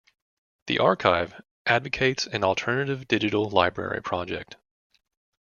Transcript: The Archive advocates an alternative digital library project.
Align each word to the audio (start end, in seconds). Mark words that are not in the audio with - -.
The 0.65 0.79
Archive 0.79 1.39
advocates 1.67 2.25
an 2.25 2.43
alternative 2.43 3.07
digital 3.07 3.51
library 3.51 4.01
project. 4.01 4.55